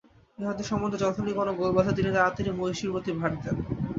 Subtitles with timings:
[0.37, 3.57] ইহাদের সম্বন্ধে যখনই কোনো গোল বাধে, তিনি তাড়াতাড়ি মহিষীর প্রতি ভার দেন।